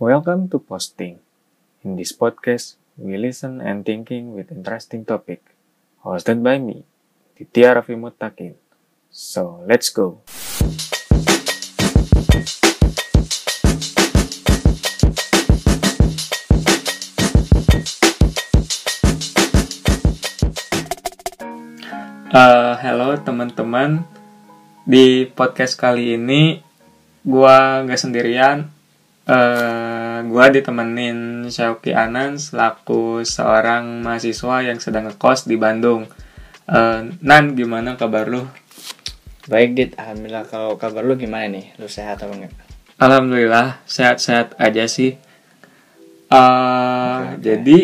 [0.00, 1.20] Welcome to Posting.
[1.84, 5.44] In this podcast, we listen and thinking with interesting topic.
[6.00, 6.88] Hosted by me,
[7.36, 8.56] Titya Raffi Mutakin.
[9.12, 10.24] So, let's go.
[22.32, 24.08] Uh, halo teman-teman.
[24.88, 26.64] Di podcast kali ini
[27.20, 28.72] gua nggak sendirian.
[29.28, 29.89] Uh,
[30.40, 36.08] gua ditemenin Syauki Anan selaku seorang mahasiswa yang sedang ngekos di Bandung.
[36.64, 38.48] Uh, Nan, gimana kabar lu?
[39.52, 39.90] Baik, Dit.
[40.00, 40.48] Alhamdulillah.
[40.48, 41.76] Kalau kabar lu gimana nih?
[41.76, 42.56] Lu sehat apa enggak?
[42.96, 45.20] Alhamdulillah, sehat-sehat aja sih.
[46.32, 47.36] Uh, Oke, oke.
[47.44, 47.78] Jadi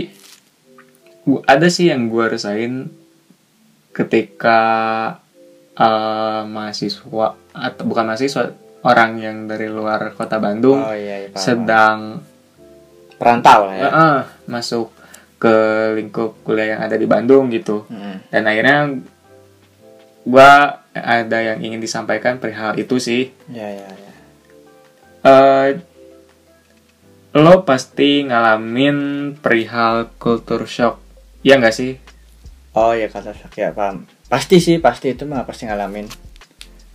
[1.29, 2.89] gua- ada sih yang gua rasain
[3.93, 4.61] ketika
[5.77, 8.49] eh, mahasiswa atau bukan mahasiswa
[8.81, 12.25] orang yang dari luar kota Bandung Oh iya, iya sedang
[13.17, 13.83] perantau lah ya.
[13.83, 14.93] eh, eh, masuk
[15.37, 15.55] ke
[15.95, 18.29] lingkup kuliah yang ada di Bandung gitu Mm-mm.
[18.29, 18.79] dan akhirnya
[20.23, 20.51] gua
[20.91, 24.13] ada yang ingin disampaikan perihal itu sih Ya, ya, ya.
[25.23, 25.69] eh
[27.33, 28.97] lo pasti ngalamin
[29.37, 30.97] perihal culture shock
[31.41, 31.93] ya nggak sih
[32.73, 34.05] Oh iya kata shock ya paham.
[34.29, 36.05] Pasti sih, pasti itu mah pasti ngalamin.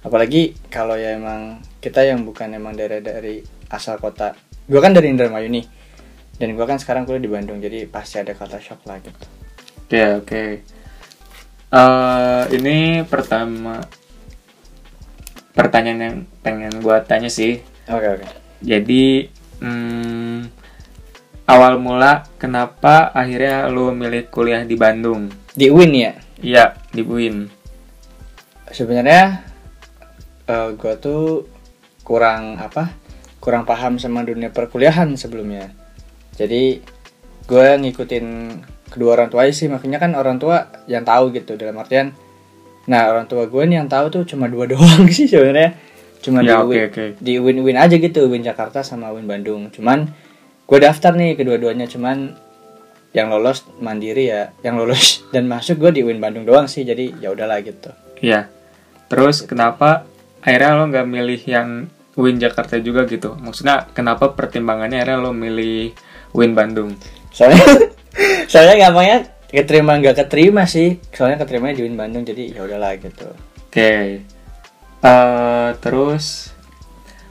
[0.02, 4.38] Apalagi kalau ya emang kita yang bukan emang dari dari asal kota.
[4.70, 5.66] Gua kan dari Indramayu nih.
[6.42, 9.30] Dan gua kan sekarang kuliah di Bandung, jadi pasti ada kata shock lah gitu.
[9.86, 10.44] Oke oke.
[11.70, 13.78] Eh ini pertama
[15.54, 17.62] pertanyaan yang pengen gua tanya sih.
[17.86, 18.26] Oke, oke.
[18.58, 19.30] Jadi
[19.62, 20.50] hmm,
[21.46, 25.30] awal mula kenapa akhirnya lu milih kuliah di Bandung?
[25.54, 26.14] Di UIN ya.
[26.42, 27.46] Iya di UIN.
[28.74, 29.46] Sebenarnya
[30.50, 31.46] eh gua tuh
[32.02, 32.98] kurang apa?
[33.38, 35.81] Kurang paham sama dunia perkuliahan sebelumnya.
[36.36, 36.80] Jadi
[37.46, 38.26] gue ngikutin
[38.92, 39.68] kedua orang tua sih.
[39.72, 41.56] Makanya kan orang tua yang tahu gitu.
[41.56, 42.12] Dalam artian
[42.90, 45.76] nah orang tua gue nih yang tahu tuh cuma dua doang sih sebenarnya.
[46.22, 47.06] Cuma di Ya oke UIN oke.
[47.18, 48.30] di UIN UIN aja gitu.
[48.30, 49.70] UIN Jakarta sama UIN Bandung.
[49.74, 50.10] Cuman
[50.70, 51.90] gue daftar nih kedua-duanya.
[51.90, 52.38] Cuman
[53.12, 54.54] yang lolos mandiri ya.
[54.62, 56.86] Yang lolos dan masuk gue di UIN Bandung doang sih.
[56.86, 57.90] Jadi ya udahlah gitu.
[58.22, 58.48] Iya.
[59.12, 60.08] Terus kenapa
[60.40, 61.70] akhirnya lo nggak milih yang
[62.16, 63.34] UIN Jakarta juga gitu?
[63.36, 65.92] Maksudnya kenapa pertimbangannya akhirnya lo milih
[66.36, 66.96] UIN Bandung?
[67.32, 67.64] soalnya
[68.52, 69.18] soalnya gampangnya
[69.52, 73.32] keterima nggak keterima sih soalnya keterimanya di UIN Bandung jadi ya udahlah gitu
[73.72, 74.20] Oke.
[75.00, 76.52] Eh, terus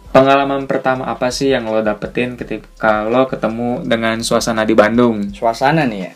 [0.09, 5.37] pengalaman pertama apa sih yang lo dapetin ketika lo ketemu dengan suasana di Bandung?
[5.37, 6.13] suasana nih ya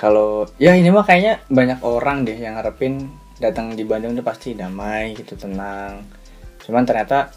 [0.00, 4.56] kalau ya ini mah kayaknya banyak orang deh yang ngarepin datang di Bandung tuh pasti
[4.56, 6.08] damai gitu tenang
[6.64, 7.28] cuman ternyata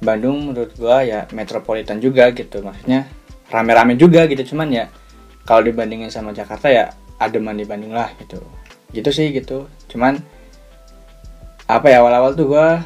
[0.00, 2.64] Bandung menurut gua ya metropolitan juga gitu.
[2.64, 3.04] Maksudnya
[3.52, 4.56] rame-rame juga gitu.
[4.56, 4.88] Cuman ya
[5.44, 8.40] kalau dibandingin sama Jakarta ya ademan dibanding lah gitu.
[8.90, 9.68] Gitu sih gitu.
[9.92, 10.16] Cuman
[11.70, 12.80] apa ya awal-awal tuh gua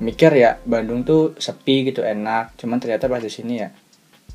[0.00, 2.54] mikir ya Bandung tuh sepi gitu enak.
[2.54, 3.68] Cuman ternyata pas di sini ya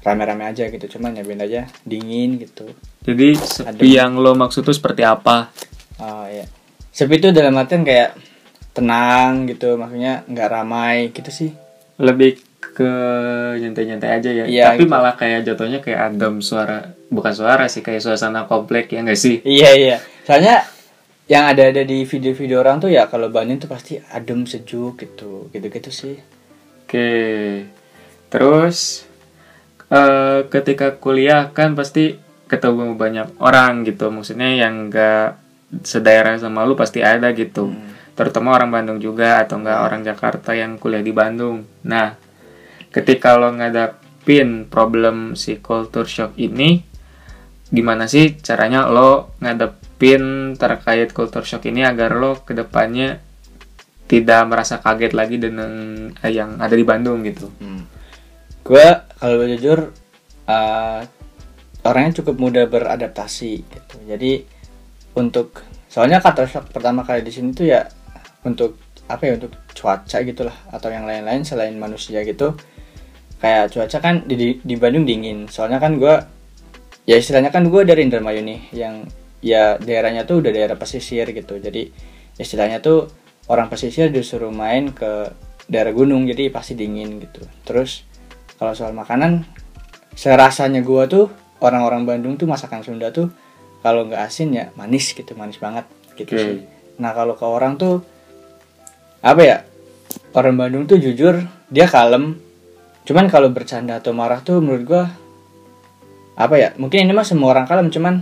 [0.03, 0.99] rame-rame aja gitu.
[0.99, 2.67] Cuman ya beda aja dingin gitu.
[3.07, 5.49] Jadi sepi yang lo maksud tuh seperti apa?
[6.03, 6.43] oh iya.
[6.91, 8.15] Sepi itu dalam artian kayak
[8.75, 11.51] tenang gitu maksudnya nggak ramai gitu sih
[12.01, 12.39] Lebih
[12.75, 12.91] ke
[13.61, 14.45] nyantai-nyantai aja ya.
[14.45, 14.91] Iya, Tapi gitu.
[14.91, 19.39] malah kayak jatuhnya kayak adem suara, bukan suara sih, kayak suasana komplek ya nggak sih?
[19.47, 20.65] iya iya soalnya
[21.29, 25.89] yang ada-ada di video-video orang tuh ya kalau Bandung tuh pasti adem sejuk gitu gitu-gitu
[25.93, 26.17] sih
[26.85, 27.65] Oke.
[28.29, 29.09] Terus
[29.89, 32.13] eh ketika kuliah kan pasti
[32.45, 34.13] ketemu banyak orang gitu.
[34.13, 35.41] Maksudnya yang enggak
[35.81, 37.73] sedaerah sama lu pasti ada gitu.
[38.15, 41.67] Terutama orang Bandung juga atau enggak orang Jakarta yang kuliah di Bandung.
[41.83, 42.15] Nah,
[42.95, 46.79] ketika lo ngadapin problem si culture shock ini
[47.67, 53.19] gimana sih caranya lo ngadepin terkait culture shock ini agar lo ke depannya
[54.07, 55.71] tidak merasa kaget lagi dengan
[56.23, 57.49] eh, yang ada di Bandung gitu.
[58.65, 58.87] gue
[59.19, 59.91] kalau jujur
[60.47, 61.01] eh,
[61.85, 64.41] orangnya cukup mudah beradaptasi gitu jadi
[65.19, 65.61] untuk
[65.91, 67.85] soalnya kata shock pertama kali di sini tuh ya
[68.45, 72.57] untuk apa ya untuk cuaca gitulah atau yang lain-lain selain manusia gitu.
[73.41, 75.45] Kayak cuaca kan di, di, Bandung dingin.
[75.51, 76.15] Soalnya kan gue
[77.05, 79.05] ya istilahnya kan gue dari Indramayu nih yang
[79.43, 81.59] ya daerahnya tuh udah daerah pesisir gitu.
[81.59, 81.91] Jadi
[82.39, 83.11] istilahnya tuh
[83.51, 85.29] orang pesisir disuruh main ke
[85.69, 87.45] daerah gunung jadi pasti dingin gitu.
[87.67, 88.05] Terus
[88.57, 89.45] kalau soal makanan
[90.15, 91.25] serasanya gue tuh
[91.59, 93.29] orang-orang Bandung tuh masakan Sunda tuh
[93.85, 95.85] kalau nggak asin ya manis gitu manis banget
[96.17, 96.41] gitu Oke.
[96.41, 96.57] sih.
[96.97, 98.01] Nah kalau ke orang tuh
[99.25, 99.57] apa ya?
[100.37, 101.41] Orang Bandung tuh jujur
[101.73, 102.37] dia kalem.
[103.09, 105.03] Cuman kalau bercanda atau marah tuh menurut gua
[106.37, 106.69] apa ya?
[106.77, 108.21] Mungkin ini mah semua orang kalem cuman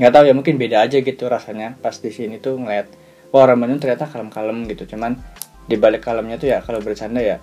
[0.00, 1.78] nggak tahu ya mungkin beda aja gitu rasanya.
[1.78, 2.90] Pas di sini tuh ngeliat
[3.30, 4.90] wah orang Bandung ternyata kalem-kalem gitu.
[4.96, 5.14] Cuman
[5.70, 7.38] di balik kalemnya tuh ya kalau bercanda ya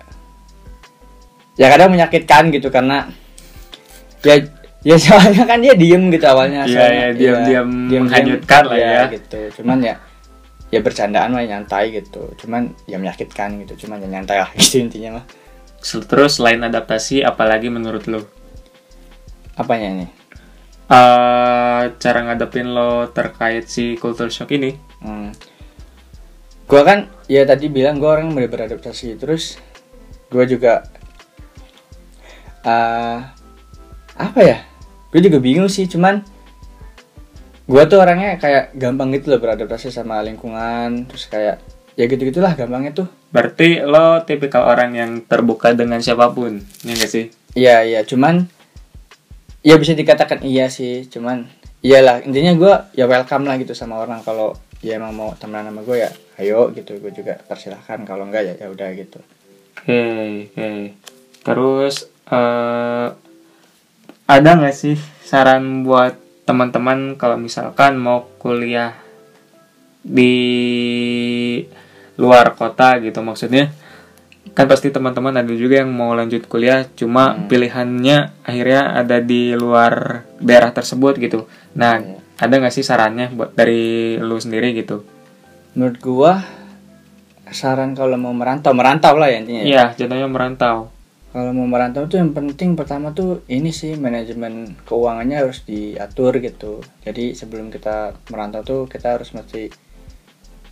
[1.56, 3.08] ya kadang menyakitkan gitu karena
[4.20, 4.36] ya
[4.84, 7.66] ya soalnya kan dia diem gitu awalnya Iya, soalnya, iya, diam-diam
[8.04, 9.02] menghanyutkan lah ya.
[9.10, 9.40] gitu.
[9.62, 9.94] Cuman ya
[10.68, 15.20] ya bercandaan mah nyantai gitu cuman ya menyakitkan gitu cuman ya nyantai lah gitu intinya
[15.20, 15.26] mah
[15.78, 18.26] Terus selain adaptasi, apalagi menurut lo?
[19.58, 20.10] apanya nih
[20.86, 24.78] eh cara ngadepin lo terkait si culture shock ini?
[25.02, 25.34] Hmm.
[26.70, 29.58] Gua kan ya tadi bilang gua orang mudah beradaptasi terus
[30.30, 30.86] gua juga
[32.62, 33.18] eh
[34.14, 34.62] apa ya?
[35.10, 36.22] Gue juga bingung sih cuman
[37.68, 41.60] gua tuh orangnya kayak gampang gitu loh beradaptasi sama lingkungan terus kayak
[41.94, 46.96] ya gitu gitulah gampangnya tuh Berarti lo tipikal orang yang terbuka dengan siapa pun, ya
[46.96, 47.28] gak sih?
[47.52, 48.48] Iya iya cuman
[49.60, 51.44] ya bisa dikatakan iya sih cuman
[51.84, 55.82] iyalah intinya gua ya welcome lah gitu sama orang kalau ya emang mau temenan sama
[55.82, 59.18] gue ya ayo gitu gue juga persilahkan kalau enggak ya ya udah gitu
[59.78, 60.02] Oke,
[60.54, 60.70] oke.
[61.46, 63.08] Terus eh
[64.28, 66.18] ada nggak sih saran buat
[66.48, 68.96] teman-teman kalau misalkan mau kuliah
[70.00, 70.32] di
[72.16, 73.68] luar kota gitu maksudnya?
[74.56, 80.24] Kan pasti teman-teman ada juga yang mau lanjut kuliah, cuma pilihannya akhirnya ada di luar
[80.40, 81.44] daerah tersebut gitu.
[81.76, 82.18] Nah, Iya.
[82.40, 85.04] ada nggak sih sarannya buat dari lu sendiri gitu?
[85.78, 86.32] menurut gua
[87.54, 89.66] saran kalau mau merantau merantau lah ya intinya ya.
[89.68, 90.90] Iya, jatuhnya merantau.
[91.28, 96.80] Kalau mau merantau tuh yang penting pertama tuh ini sih manajemen keuangannya harus diatur gitu.
[97.04, 99.68] Jadi sebelum kita merantau tuh kita harus mesti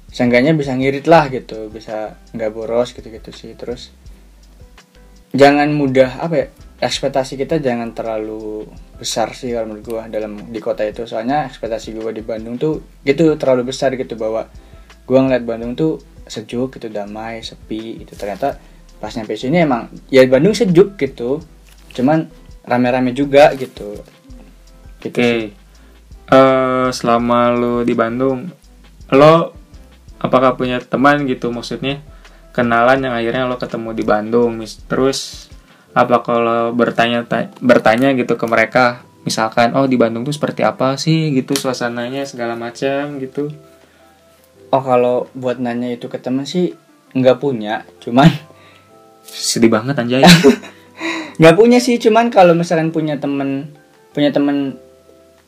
[0.09, 3.53] seenggaknya bisa ngirit lah gitu bisa nggak boros gitu gitu sih.
[3.53, 3.93] Terus
[5.37, 6.47] jangan mudah apa ya
[6.81, 8.65] ekspektasi kita jangan terlalu
[8.97, 11.05] besar sih kalau menurut gua dalam di kota itu.
[11.05, 14.49] Soalnya ekspektasi gua di Bandung tuh gitu terlalu besar gitu bahwa
[15.05, 18.57] gua ngeliat Bandung tuh sejuk gitu damai sepi itu ternyata
[18.97, 21.45] pas nyampe sini emang ya Bandung sejuk gitu.
[21.93, 22.29] Cuman
[22.67, 24.03] rame-rame juga gitu.
[25.01, 25.23] Gitu Oke.
[25.23, 25.45] sih.
[26.27, 28.51] Eh selama lu di Bandung,
[29.15, 29.55] lo
[30.19, 31.55] apakah punya teman gitu?
[31.55, 32.03] Maksudnya
[32.51, 35.47] kenalan yang akhirnya lo ketemu di Bandung, mis terus
[35.97, 37.25] apa kalau bertanya
[37.63, 41.33] bertanya gitu ke mereka, misalkan oh di Bandung tuh seperti apa sih?
[41.33, 43.53] gitu suasananya segala macam gitu.
[44.75, 46.75] oh kalau buat nanya itu ke temen sih
[47.15, 47.87] nggak punya.
[48.03, 48.27] Cuman
[49.31, 50.23] Sedih banget anjay.
[51.41, 53.77] nggak punya sih cuman kalau misalkan punya temen
[54.17, 54.81] punya temen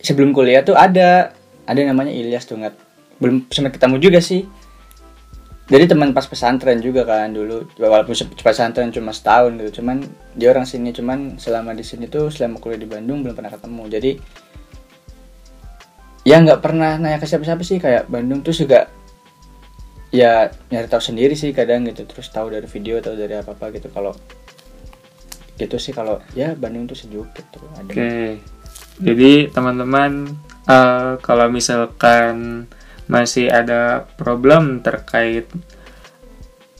[0.03, 1.35] sebelum kuliah tuh ada.
[1.69, 2.75] Ada namanya Ilyas tuh nggak
[3.21, 4.49] belum sempat ketemu juga sih.
[5.69, 10.01] Jadi teman pas pesantren juga kan dulu walaupun pesantren cuma setahun gitu cuman
[10.33, 13.83] dia orang sini cuman selama di sini tuh selama kuliah di Bandung belum pernah ketemu.
[13.93, 14.11] Jadi
[16.25, 18.89] ya nggak pernah nanya ke siapa-siapa sih kayak Bandung tuh juga
[20.09, 23.69] ya nyari tahu sendiri sih kadang gitu terus tahu dari video atau dari apa apa
[23.71, 24.17] gitu kalau
[25.59, 28.39] gitu sih kalau ya Bandung tuh sejuk gitu Oke.
[28.99, 30.27] Jadi teman-teman
[30.65, 32.65] eh, kalau misalkan
[33.07, 35.47] masih ada problem terkait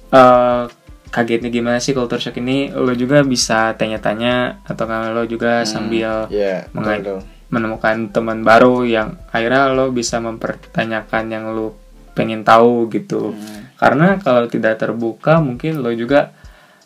[0.09, 0.63] eh
[1.09, 6.29] kagetnya gimana sih culture shock ini, lo juga bisa tanya-tanya atau kalau lo juga sambil
[6.29, 7.21] ya menga- betul tuh.
[7.49, 11.73] menemukan teman baru yang akhirnya lo bisa mempertanyakan yang lo
[12.19, 13.31] pengen tahu gitu.
[13.31, 13.71] Hmm.
[13.79, 16.35] Karena kalau tidak terbuka mungkin lo juga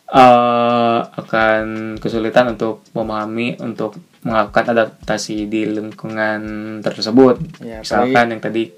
[0.05, 6.41] eh, akan kesulitan untuk memahami untuk melakukan adaptasi di lingkungan
[6.85, 7.41] tersebut.
[7.65, 8.69] Ya, Misalkan yang tadi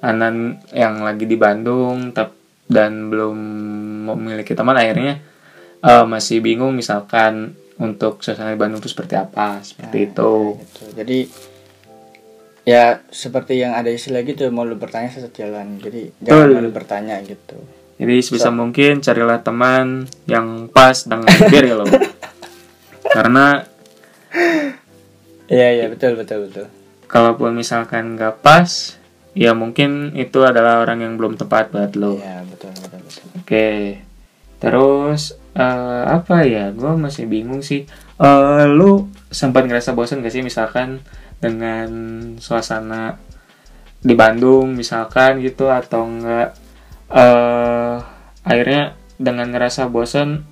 [0.00, 2.32] Anan yang lagi di Bandung tap-
[2.64, 3.36] dan belum
[4.08, 5.20] memiliki teman akhirnya
[5.82, 10.56] eh, masih bingung misalkan untuk suasana di Bandung itu seperti apa seperti itu.
[10.56, 10.82] gitu.
[10.96, 11.18] Jadi
[12.64, 15.80] ya seperti yang ada istilah gitu mau lu bertanya sesat jalan.
[15.80, 16.56] Jadi jangan Betul.
[16.60, 17.56] malu bertanya gitu.
[18.00, 21.84] Jadi sebisa mungkin carilah teman yang pas dengan diri lo.
[23.16, 23.60] Karena
[25.50, 26.66] Iya iya betul betul betul.
[27.10, 28.94] kalaupun misalkan nggak pas,
[29.34, 32.22] ya mungkin itu adalah orang yang belum tepat buat lo.
[32.22, 33.24] Iya betul betul betul.
[33.42, 33.68] Oke.
[34.62, 36.70] Terus eh, apa ya?
[36.70, 37.82] Gue masih bingung sih.
[38.14, 41.02] Eh, lu sempat ngerasa bosan gak sih misalkan
[41.40, 41.88] dengan
[42.36, 43.16] suasana
[44.00, 46.56] di Bandung misalkan gitu atau enggak
[47.10, 47.96] eh
[48.44, 50.48] akhirnya dengan ngerasa bosan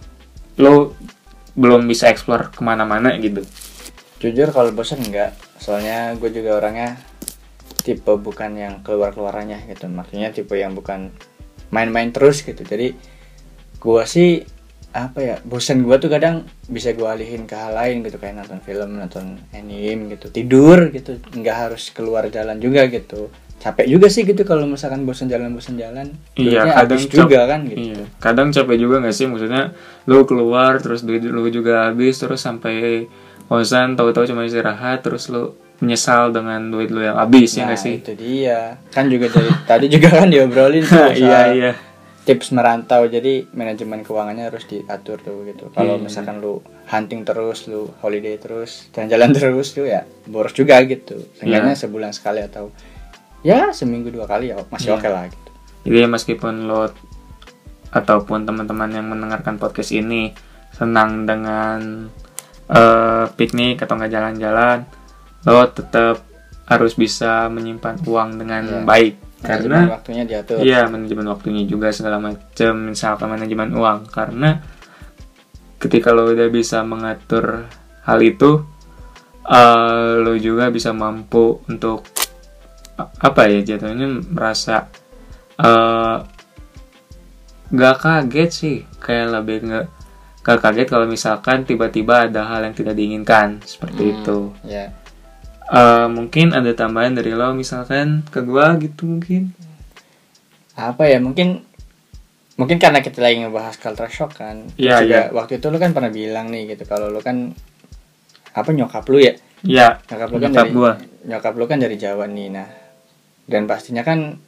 [0.60, 0.92] lu
[1.56, 3.42] belum bisa explore ke mana-mana gitu.
[4.18, 6.98] Jujur kalau bosan enggak, soalnya gue juga orangnya
[7.86, 9.86] tipe bukan yang keluar keluarannya gitu.
[9.86, 11.14] Maksudnya tipe yang bukan
[11.70, 12.60] main-main terus gitu.
[12.66, 12.94] Jadi
[13.78, 14.42] gue sih
[14.88, 18.58] apa ya bosan gua tuh kadang bisa gua alihin ke hal lain gitu kayak nonton
[18.64, 23.28] film nonton anime gitu tidur gitu nggak harus keluar jalan juga gitu.
[23.58, 26.14] Capek juga sih gitu kalau misalkan bosan jalan bosan jalan.
[26.38, 27.90] Iya, kadang habis juga kan gitu.
[27.90, 29.26] Iya, kadang capek juga gak sih?
[29.26, 29.74] Maksudnya
[30.06, 33.10] lu keluar terus duit lu juga habis terus sampai
[33.50, 37.82] kosan tahu-tahu cuma istirahat terus lu menyesal dengan duit lu yang habis ya nah gak
[37.82, 37.98] sih?
[37.98, 38.78] itu dia.
[38.94, 41.72] Kan juga dari tadi juga kan diobrolin tuh Iya iya.
[42.28, 46.04] Tips merantau jadi manajemen keuangannya harus diatur tuh gitu kalau Iya.
[46.04, 51.72] misalkan lu hunting terus lu holiday terus jalan-jalan terus tuh ya boros juga gitu seenggaknya
[51.72, 51.80] Iya.
[51.80, 52.68] sebulan sekali atau
[53.40, 54.96] ya seminggu dua kali ya masih Iya.
[54.96, 55.48] oke lah gitu
[55.88, 56.92] Jadi meskipun lo
[57.88, 60.36] ataupun teman-teman yang mendengarkan podcast ini
[60.70, 62.12] senang dengan
[62.68, 64.84] eh, piknik atau nggak jalan-jalan,
[65.42, 66.20] lo tetap
[66.68, 68.84] harus bisa menyimpan uang dengan Iya.
[68.84, 74.10] baik Manajemen karena waktunya diatur Iya, manajemen waktunya juga segala macam, misalkan manajemen uang.
[74.10, 74.58] Karena
[75.78, 77.70] ketika lo udah bisa mengatur
[78.02, 78.66] hal itu,
[79.46, 82.02] eh, lo juga bisa mampu untuk
[82.98, 84.90] apa ya jatuhnya merasa
[85.54, 86.18] eh
[87.68, 89.86] gak kaget sih, kayak lebih nggak
[90.42, 94.38] gak kaget kalau misalkan tiba-tiba ada hal yang tidak diinginkan seperti Hmm, itu.
[94.66, 94.90] ya
[95.68, 99.52] Eh, mungkin ada tambahan dari lo misalkan ke gua gitu mungkin.
[100.72, 101.66] apa ya mungkin
[102.54, 105.22] mungkin karena kita lagi ngebahas culture shock kan Iya, juga iya.
[105.28, 107.50] waktu itu lu kan pernah bilang nih gitu kalau lu kan
[108.48, 110.92] apa nyokap lu ya Ya, nyokap lu kan nyokap dari gua.
[111.24, 112.70] nyokap lu kan dari Jawa nih nah
[113.44, 114.38] dan pastinya kan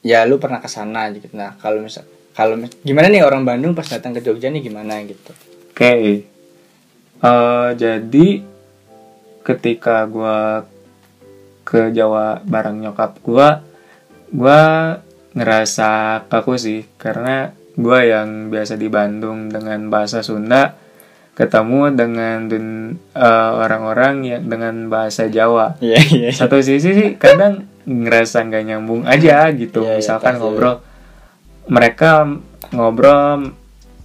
[0.00, 3.74] ya lu pernah ke sana gitu nah kalau misal kalau mis- gimana nih orang Bandung
[3.74, 5.34] pas datang ke Jogja nih gimana gitu
[5.68, 6.22] Oke.
[7.18, 8.26] Eh, jadi
[9.42, 10.66] ketika gua
[11.62, 13.62] ke Jawa bareng nyokap gua,
[14.30, 14.62] gua
[15.32, 20.76] ngerasa kaku sih karena gua yang biasa di Bandung dengan bahasa Sunda
[21.32, 25.80] ketemu dengan dun- eh, orang-orang yang dengan bahasa Jawa.
[25.80, 29.80] iya iya Satu sisi sih kadang ngerasa nggak nyambung aja gitu.
[29.82, 30.42] Iya, iya, Misalkan pasti.
[30.44, 30.76] ngobrol,
[31.66, 32.28] mereka
[32.70, 33.56] ngobrol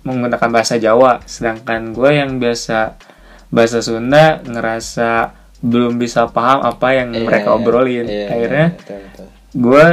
[0.01, 2.95] menggunakan bahasa Jawa, sedangkan gue yang biasa
[3.47, 8.05] bahasa Sunda ngerasa belum bisa paham apa yang Iya, mereka iya, obrolin.
[8.05, 9.27] iya, iya, Akhirnya betul, betul.
[9.57, 9.87] gue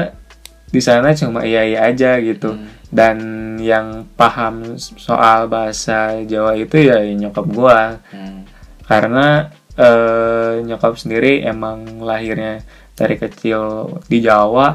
[0.68, 2.52] di sana cuma iya iya aja gitu.
[2.52, 2.68] Hmm.
[2.94, 3.16] Dan
[3.58, 7.78] yang paham soal bahasa Jawa itu ya nyokap gue
[8.10, 8.40] Hmm.
[8.84, 12.62] karena eh, nyokap sendiri emang lahirnya
[12.94, 14.70] dari kecil di Jawa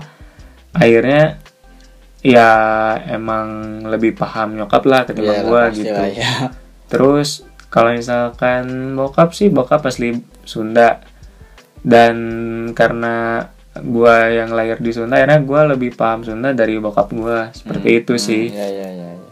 [0.72, 1.40] akhirnya
[2.20, 2.52] ya
[3.08, 3.48] emang
[3.86, 6.32] lebih paham nyokap lah ketimbang Iya gua pasti gitu lah, ya.
[6.92, 7.30] terus
[7.70, 11.00] kalau misalkan bokap sih bokap asli Sunda
[11.80, 12.16] dan
[12.74, 13.46] karena
[13.80, 18.14] gua yang lahir di Sunda akhirnya gua lebih paham Sunda dari bokap gua seperti itu
[18.14, 19.10] Hmm, sih Iya iya iya.
[19.14, 19.28] iya.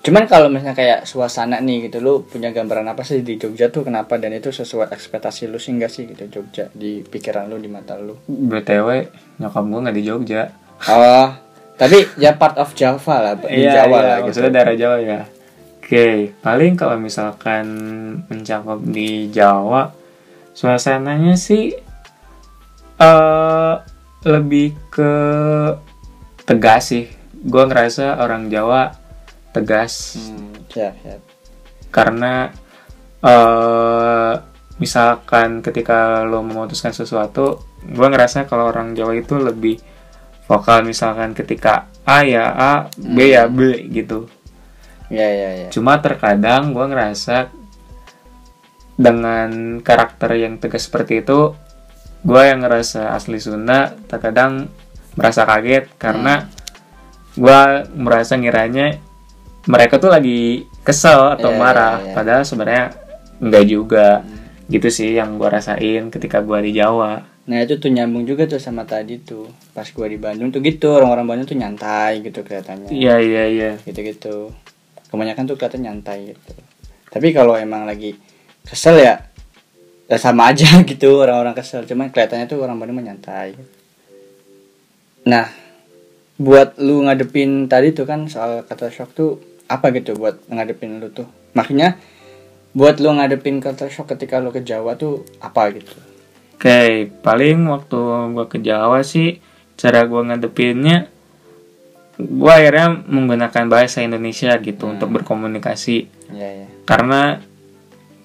[0.00, 3.84] Cuman kalau misalnya kayak suasana nih gitu, lu punya gambaran apa sih di Jogja tuh
[3.84, 7.68] kenapa dan itu sesuai ekspektasi lu sih enggak sih gitu Jogja di pikiran lu di
[7.68, 8.16] mata lu?
[8.24, 8.88] btw
[9.36, 10.42] nyokap gua nggak di Jogja
[10.80, 11.28] Oh,
[11.76, 14.40] tapi ya part of Java lah, di Iya, Jawa iya, lah gitu.
[14.48, 15.20] daerah Jawa ya.
[15.90, 17.66] Oke, paling kalau misalkan
[18.30, 19.90] mencakup di Jawa,
[20.54, 21.74] suasananya sih
[22.94, 23.74] eh
[24.22, 25.12] lebih ke
[26.46, 27.10] tegas sih.
[27.42, 28.94] Gue ngerasa orang Jawa
[29.50, 31.26] tegas Hmm, siap, siap.
[31.90, 32.54] karena
[33.26, 34.34] eh
[34.78, 39.82] misalkan ketika lo memutuskan sesuatu, gue ngerasa kalau orang Jawa itu lebih
[40.46, 44.30] vokal misalkan ketika A ya A, B ya B gitu.
[45.10, 45.68] Iya, iya, iya.
[45.74, 47.50] Cuma terkadang gue ngerasa
[48.94, 51.52] dengan karakter yang tegas seperti itu,
[52.22, 54.70] gue yang ngerasa asli Sunda terkadang
[55.18, 56.46] merasa kaget karena
[57.34, 57.60] gue
[57.98, 59.02] merasa ngiranya
[59.66, 62.14] mereka tuh lagi kesel atau Iya, iya, marah, iya.
[62.14, 62.84] padahal sebenarnya
[63.42, 64.08] enggak juga.
[64.70, 67.26] Gitu sih yang gue rasain ketika gue di Jawa.
[67.50, 70.92] Nah itu tuh nyambung juga tuh sama tadi tuh Pas gua di Bandung tuh gitu
[70.92, 73.70] Orang-orang Bandung tuh nyantai gitu kelihatannya Iya iya iya.
[73.82, 74.54] Gitu-gitu
[75.10, 76.50] Kebanyakan tuh kelihatan nyantai gitu.
[77.10, 78.14] Tapi kalau emang lagi
[78.62, 79.26] kesel ya
[80.10, 81.86] Ya sama aja gitu orang-orang kesel.
[81.86, 83.54] Cuman kelihatannya tuh orang Bandung mah nyantai.
[85.26, 85.46] Nah
[86.40, 89.38] Buat lu ngadepin tadi tuh kan soal kata shock tuh
[89.70, 91.26] Apa gitu buat ngadepin lu tuh?
[91.54, 91.98] Makanya
[92.74, 95.94] Buat lu ngadepin kata shock ketika lu ke Jawa tuh Apa gitu?
[96.60, 98.00] Oke, paling waktu
[98.36, 99.40] gue ke Jawa sih
[99.80, 101.08] cara gue ngadepinnya
[102.20, 105.96] gue akhirnya menggunakan bahasa Indonesia gitu untuk berkomunikasi.
[106.30, 107.38] Iya ya karena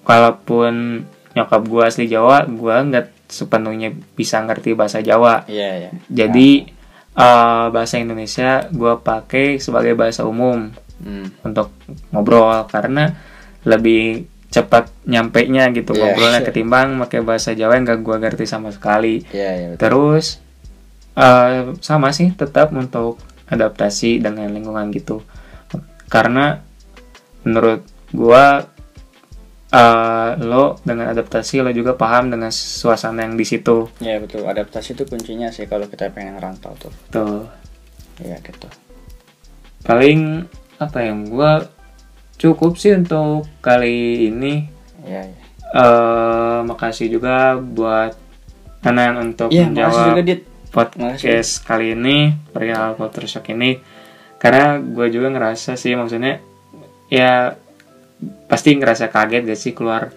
[0.02, 5.44] kalaupun nyokap gue asli Jawa gue nggak sepenuhnya bisa ngerti bahasa Jawa.
[5.46, 6.50] Iya ya jadi
[7.12, 11.28] eh, bahasa Indonesia gue pakai sebagai bahasa umum Hmm.
[11.44, 11.76] untuk
[12.08, 12.64] ngobrol.
[12.72, 13.12] Karena
[13.68, 16.00] lebih cepat nyampe nya gitu Iya.
[16.00, 19.20] ngobrolnya ketimbang pakai bahasa Jawa yang gak gua ngerti sama sekali.
[19.28, 19.80] Iya, iya betul.
[19.84, 20.40] terus
[21.12, 25.22] eh, sama sih tetap untuk adaptasi dengan lingkungan gitu
[26.06, 26.62] karena
[27.42, 28.66] menurut gua
[29.68, 34.46] eh, lo dengan adaptasi lo juga paham dengan suasana yang di situ Iya betul.
[34.46, 36.92] Adaptasi itu kuncinya sih kalau kita pengen ngerantau tuh.
[37.08, 37.46] tuh
[38.18, 38.66] Iya gitu.
[39.82, 40.46] paling
[40.78, 41.68] apa yang gua
[42.36, 44.66] cukup sih untuk kali ini
[45.06, 45.38] Iya, iya.
[45.70, 48.18] eh makasih juga buat
[48.82, 50.40] Nanan untuk makasih menjawab juga Dit.
[50.70, 53.78] Podcast kali ini perihal culture shock ini.
[54.36, 56.38] Karena gue juga ngerasa sih maksudnya
[57.10, 57.56] ya
[58.48, 60.10] pasti ngerasa kaget gak sih keluar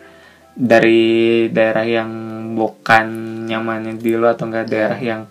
[0.59, 2.11] dari daerah yang
[2.57, 3.05] bukan
[3.47, 5.21] nyamannya di lo atau enggak daerah yang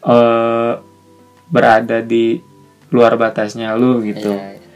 [0.00, 0.72] eh
[1.50, 2.38] berada di
[2.90, 4.34] luar batasnya lu gitu.
[4.34, 4.68] Iya, iya.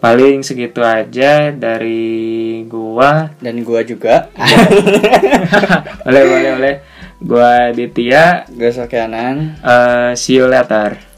[0.00, 3.30] paling segitu aja dari gua.
[3.38, 4.30] Dan gua juga.
[6.06, 6.74] boleh boleh boleh
[7.20, 9.60] gua Ditya Gue Sokianan.
[9.60, 11.09] eh see you later